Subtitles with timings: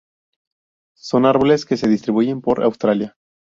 [0.97, 3.13] Son árboles que se distribuyen por Australia.